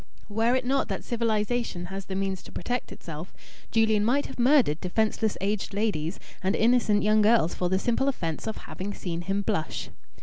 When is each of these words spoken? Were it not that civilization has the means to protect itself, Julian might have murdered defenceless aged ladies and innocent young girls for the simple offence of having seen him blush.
Were 0.29 0.55
it 0.55 0.65
not 0.65 0.87
that 0.87 1.03
civilization 1.03 1.85
has 1.93 2.05
the 2.05 2.15
means 2.15 2.41
to 2.41 2.51
protect 2.51 2.91
itself, 2.91 3.35
Julian 3.69 4.03
might 4.03 4.25
have 4.25 4.39
murdered 4.39 4.81
defenceless 4.81 5.37
aged 5.39 5.75
ladies 5.75 6.19
and 6.41 6.55
innocent 6.55 7.03
young 7.03 7.21
girls 7.21 7.53
for 7.53 7.69
the 7.69 7.77
simple 7.77 8.07
offence 8.07 8.47
of 8.47 8.57
having 8.65 8.95
seen 8.95 9.21
him 9.21 9.43
blush. 9.43 9.91